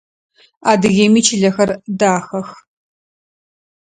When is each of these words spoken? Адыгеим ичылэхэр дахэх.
Адыгеим 0.71 1.13
ичылэхэр 1.21 1.69
дахэх. 1.99 2.49